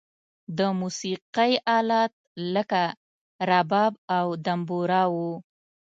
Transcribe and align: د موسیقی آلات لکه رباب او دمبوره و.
د 0.57 0.59
موسیقی 0.79 1.53
آلات 1.77 2.13
لکه 2.53 2.83
رباب 3.49 3.93
او 4.17 4.27
دمبوره 4.45 5.03
و. 5.13 5.15